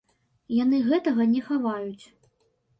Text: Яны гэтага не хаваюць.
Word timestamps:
Яны 0.63 0.79
гэтага 0.87 1.29
не 1.37 1.45
хаваюць. 1.53 2.05